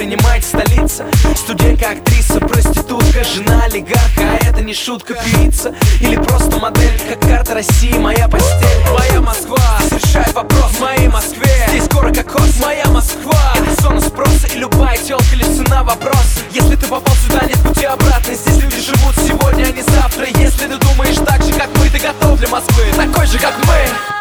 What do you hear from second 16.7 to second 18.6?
ты попал сюда, нет пути обратно. Здесь